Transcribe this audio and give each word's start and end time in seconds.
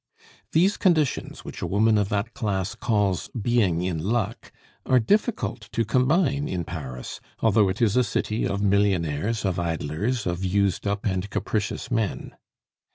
These 0.51 0.77
conditions, 0.77 1.45
which 1.45 1.61
a 1.61 1.67
woman 1.67 1.99
of 1.99 2.09
that 2.09 2.33
class 2.33 2.73
calls 2.73 3.27
being 3.39 3.83
in 3.83 3.99
luck, 4.03 4.51
are 4.83 4.99
difficult 4.99 5.69
to 5.73 5.85
combine 5.85 6.47
in 6.47 6.63
Paris, 6.63 7.19
although 7.41 7.69
it 7.69 7.83
is 7.83 7.95
a 7.95 8.03
city 8.03 8.43
of 8.47 8.63
millionaires, 8.63 9.45
of 9.45 9.59
idlers, 9.59 10.25
of 10.25 10.43
used 10.43 10.87
up 10.87 11.05
and 11.05 11.29
capricious 11.29 11.91
men. 11.91 12.35